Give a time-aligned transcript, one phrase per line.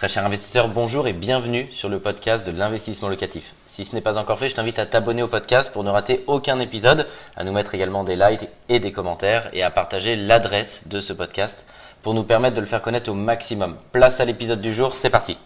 [0.00, 3.52] Très cher investisseur, bonjour et bienvenue sur le podcast de l'investissement locatif.
[3.66, 6.24] Si ce n'est pas encore fait, je t'invite à t'abonner au podcast pour ne rater
[6.26, 7.06] aucun épisode,
[7.36, 11.12] à nous mettre également des likes et des commentaires et à partager l'adresse de ce
[11.12, 11.66] podcast
[12.00, 13.76] pour nous permettre de le faire connaître au maximum.
[13.92, 15.36] Place à l'épisode du jour, c'est parti.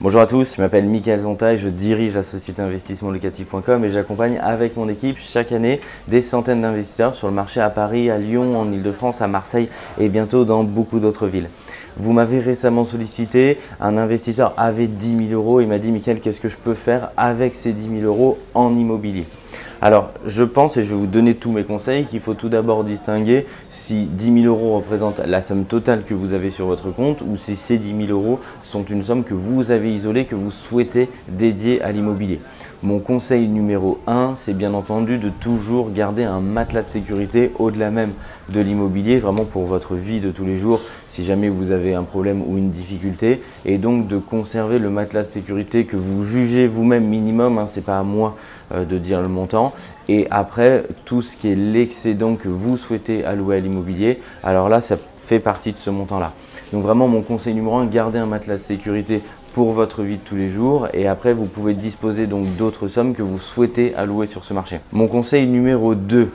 [0.00, 4.76] Bonjour à tous, je m'appelle Mickaël Zonta je dirige la société investissementlocatif.com et j'accompagne avec
[4.76, 8.72] mon équipe chaque année des centaines d'investisseurs sur le marché à Paris, à Lyon, en
[8.72, 9.68] Ile-de-France, à Marseille
[10.00, 11.48] et bientôt dans beaucoup d'autres villes.
[11.98, 16.40] Vous m'avez récemment sollicité, un investisseur avait 10 000 euros et m'a dit Mickaël, qu'est-ce
[16.40, 19.24] que je peux faire avec ces 10 000 euros en immobilier?
[19.80, 22.82] Alors, je pense, et je vais vous donner tous mes conseils, qu'il faut tout d'abord
[22.82, 27.20] distinguer si 10 000 euros représentent la somme totale que vous avez sur votre compte
[27.20, 30.50] ou si ces 10 000 euros sont une somme que vous avez isolée, que vous
[30.50, 32.40] souhaitez dédier à l'immobilier.
[32.82, 37.90] Mon conseil numéro 1, c'est bien entendu de toujours garder un matelas de sécurité au-delà
[37.90, 38.10] même
[38.50, 42.02] de l'immobilier, vraiment pour votre vie de tous les jours, si jamais vous avez un
[42.02, 46.66] problème ou une difficulté, et donc de conserver le matelas de sécurité que vous jugez
[46.66, 48.36] vous-même minimum, hein, ce n'est pas à moi
[48.74, 49.72] euh, de dire le montant,
[50.10, 54.82] et après tout ce qui est l'excédent que vous souhaitez allouer à l'immobilier, alors là
[54.82, 56.34] ça fait partie de ce montant-là.
[56.74, 59.22] Donc vraiment mon conseil numéro 1, gardez un matelas de sécurité
[59.56, 63.14] pour votre vie de tous les jours et après vous pouvez disposer donc d'autres sommes
[63.14, 64.80] que vous souhaitez allouer sur ce marché.
[64.92, 66.30] Mon conseil numéro 2,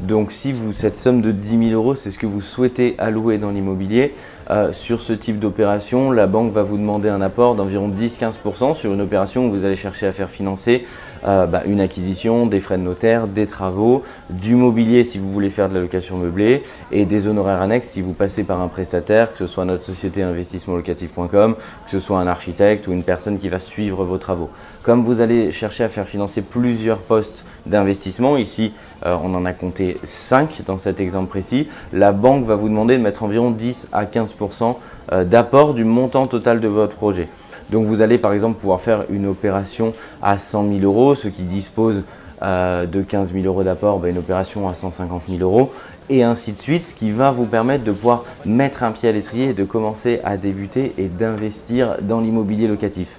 [0.00, 3.38] donc si vous, cette somme de 10 000 euros, c'est ce que vous souhaitez allouer
[3.38, 4.12] dans l'immobilier,
[4.50, 8.92] euh, sur ce type d'opération, la banque va vous demander un apport d'environ 10-15% sur
[8.92, 10.84] une opération où vous allez chercher à faire financer
[11.26, 15.50] euh, bah, une acquisition, des frais de notaire, des travaux, du mobilier si vous voulez
[15.50, 19.32] faire de la location meublée et des honoraires annexes si vous passez par un prestataire,
[19.32, 23.48] que ce soit notre société investissementlocatif.com, que ce soit un architecte ou une personne qui
[23.48, 24.50] va suivre vos travaux.
[24.82, 28.72] Comme vous allez chercher à faire financer plusieurs postes d'investissement, ici
[29.06, 32.96] euh, on en a compté 5 dans cet exemple précis, la banque va vous demander
[32.96, 34.76] de mettre environ 10 à 15%
[35.12, 37.28] euh, d'apport du montant total de votre projet.
[37.70, 41.42] Donc vous allez par exemple pouvoir faire une opération à 100 000 euros, ceux qui
[41.42, 42.02] disposent
[42.42, 45.72] euh, de 15 000 euros d'apport, ben, une opération à 150 000 euros,
[46.10, 49.12] et ainsi de suite, ce qui va vous permettre de pouvoir mettre un pied à
[49.12, 53.18] l'étrier de commencer à débuter et d'investir dans l'immobilier locatif.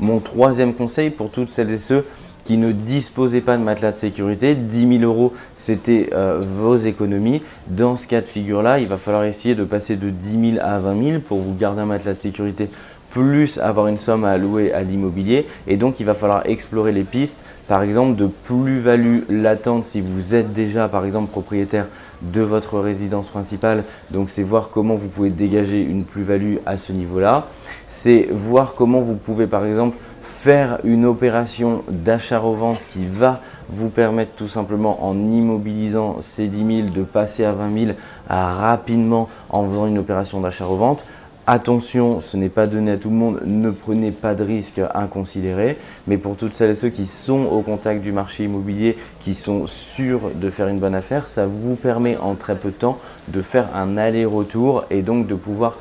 [0.00, 2.06] Mon troisième conseil pour toutes celles et ceux
[2.44, 4.54] qui ne disposaient pas de matelas de sécurité.
[4.54, 7.42] 10 000 euros, c'était euh, vos économies.
[7.68, 10.78] Dans ce cas de figure-là, il va falloir essayer de passer de 10 000 à
[10.78, 12.68] 20 000 pour vous garder un matelas de sécurité
[13.12, 15.46] plus avoir une somme à allouer à l'immobilier.
[15.66, 20.34] Et donc, il va falloir explorer les pistes, par exemple, de plus-value latente si vous
[20.34, 21.88] êtes déjà, par exemple, propriétaire
[22.22, 23.84] de votre résidence principale.
[24.10, 27.48] Donc, c'est voir comment vous pouvez dégager une plus-value à ce niveau-là.
[27.86, 34.32] C'est voir comment vous pouvez, par exemple, faire une opération d'achat-revente qui va vous permettre
[34.36, 37.92] tout simplement en immobilisant ces 10 000 de passer à 20 000
[38.28, 41.04] rapidement en faisant une opération d'achat-revente.
[41.44, 45.76] Attention, ce n'est pas donné à tout le monde, ne prenez pas de risques inconsidérés,
[46.06, 49.66] mais pour toutes celles et ceux qui sont au contact du marché immobilier, qui sont
[49.66, 53.42] sûrs de faire une bonne affaire, ça vous permet en très peu de temps de
[53.42, 55.78] faire un aller-retour et donc de pouvoir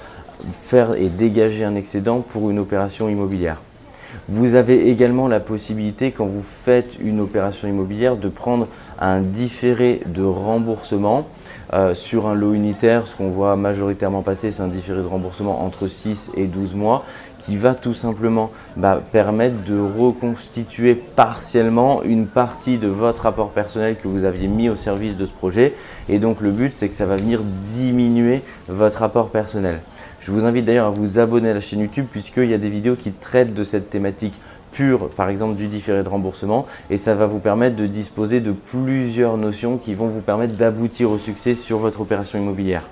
[0.51, 3.61] faire et dégager un excédent pour une opération immobilière.
[4.27, 8.67] Vous avez également la possibilité, quand vous faites une opération immobilière, de prendre
[8.99, 11.27] un différé de remboursement.
[11.73, 15.63] Euh, sur un lot unitaire, ce qu'on voit majoritairement passer, c'est un différé de remboursement
[15.63, 17.05] entre 6 et 12 mois
[17.39, 23.97] qui va tout simplement bah, permettre de reconstituer partiellement une partie de votre rapport personnel
[23.97, 25.73] que vous aviez mis au service de ce projet.
[26.09, 27.41] Et donc le but, c'est que ça va venir
[27.73, 29.79] diminuer votre rapport personnel.
[30.21, 32.69] Je vous invite d'ailleurs à vous abonner à la chaîne YouTube puisqu'il y a des
[32.69, 34.35] vidéos qui traitent de cette thématique
[34.71, 38.51] pure, par exemple du différé de remboursement, et ça va vous permettre de disposer de
[38.51, 42.83] plusieurs notions qui vont vous permettre d'aboutir au succès sur votre opération immobilière.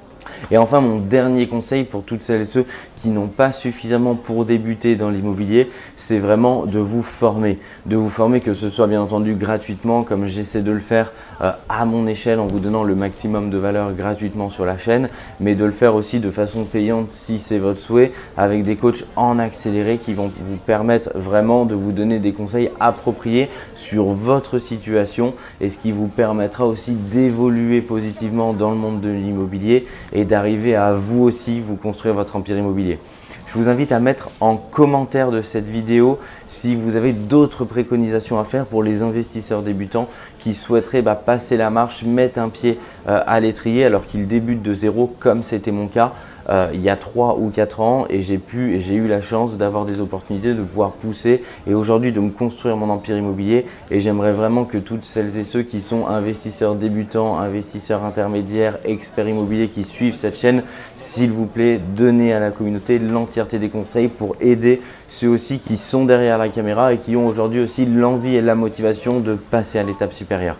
[0.51, 2.65] Et enfin, mon dernier conseil pour toutes celles et ceux
[2.97, 7.59] qui n'ont pas suffisamment pour débuter dans l'immobilier, c'est vraiment de vous former.
[7.85, 11.51] De vous former, que ce soit bien entendu gratuitement, comme j'essaie de le faire euh,
[11.69, 15.09] à mon échelle en vous donnant le maximum de valeur gratuitement sur la chaîne,
[15.39, 19.05] mais de le faire aussi de façon payante si c'est votre souhait, avec des coachs
[19.15, 24.57] en accéléré qui vont vous permettre vraiment de vous donner des conseils appropriés sur votre
[24.57, 29.85] situation et ce qui vous permettra aussi d'évoluer positivement dans le monde de l'immobilier
[30.19, 32.99] et d'arriver à vous aussi vous construire votre empire immobilier.
[33.47, 38.37] Je vous invite à mettre en commentaire de cette vidéo si vous avez d'autres préconisations
[38.37, 40.07] à faire pour les investisseurs débutants
[40.37, 42.77] qui souhaiteraient bah, passer la marche, mettre un pied
[43.07, 46.11] euh, à l'étrier alors qu'ils débutent de zéro comme c'était mon cas.
[46.49, 49.21] Euh, il y a 3 ou 4 ans et j'ai pu et j'ai eu la
[49.21, 53.65] chance d'avoir des opportunités de pouvoir pousser et aujourd'hui de me construire mon empire immobilier
[53.91, 59.29] et j'aimerais vraiment que toutes celles et ceux qui sont investisseurs débutants, investisseurs intermédiaires, experts
[59.29, 60.63] immobiliers qui suivent cette chaîne,
[60.95, 65.77] s'il vous plaît, donnez à la communauté l'entièreté des conseils pour aider ceux aussi qui
[65.77, 69.79] sont derrière la caméra et qui ont aujourd'hui aussi l'envie et la motivation de passer
[69.79, 70.59] à l'étape supérieure.